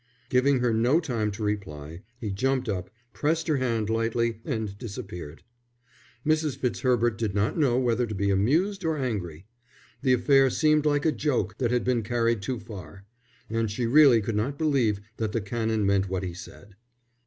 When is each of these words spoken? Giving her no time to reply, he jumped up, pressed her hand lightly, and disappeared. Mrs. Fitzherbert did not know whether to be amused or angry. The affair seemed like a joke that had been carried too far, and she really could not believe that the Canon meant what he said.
Giving 0.29 0.61
her 0.61 0.73
no 0.73 0.99
time 0.99 1.29
to 1.33 1.43
reply, 1.43 2.01
he 2.19 2.31
jumped 2.31 2.67
up, 2.67 2.89
pressed 3.13 3.47
her 3.47 3.57
hand 3.57 3.87
lightly, 3.87 4.39
and 4.43 4.75
disappeared. 4.79 5.43
Mrs. 6.25 6.57
Fitzherbert 6.57 7.19
did 7.19 7.35
not 7.35 7.55
know 7.55 7.77
whether 7.77 8.07
to 8.07 8.15
be 8.15 8.31
amused 8.31 8.83
or 8.83 8.97
angry. 8.97 9.45
The 10.01 10.13
affair 10.13 10.49
seemed 10.49 10.87
like 10.87 11.05
a 11.05 11.11
joke 11.11 11.59
that 11.59 11.69
had 11.69 11.83
been 11.83 12.01
carried 12.01 12.41
too 12.41 12.59
far, 12.59 13.05
and 13.47 13.69
she 13.69 13.85
really 13.85 14.23
could 14.23 14.35
not 14.35 14.57
believe 14.57 14.99
that 15.17 15.33
the 15.33 15.41
Canon 15.41 15.85
meant 15.85 16.09
what 16.09 16.23
he 16.23 16.33
said. 16.33 16.75